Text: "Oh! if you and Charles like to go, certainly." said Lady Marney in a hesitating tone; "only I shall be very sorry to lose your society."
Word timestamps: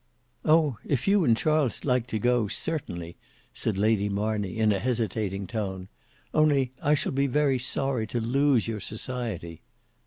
"Oh! 0.43 0.77
if 0.83 1.07
you 1.07 1.23
and 1.23 1.37
Charles 1.37 1.85
like 1.85 2.07
to 2.07 2.17
go, 2.17 2.47
certainly." 2.47 3.17
said 3.53 3.77
Lady 3.77 4.09
Marney 4.09 4.57
in 4.57 4.71
a 4.71 4.79
hesitating 4.79 5.45
tone; 5.45 5.89
"only 6.33 6.71
I 6.81 6.95
shall 6.95 7.11
be 7.11 7.27
very 7.27 7.59
sorry 7.59 8.07
to 8.07 8.19
lose 8.19 8.67
your 8.67 8.79
society." 8.79 9.61